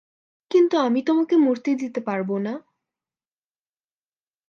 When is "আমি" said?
0.79-0.99